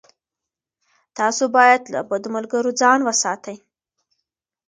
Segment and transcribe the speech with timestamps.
[1.17, 3.57] تاسو باید له بدو ملګرو ځان وساتئ.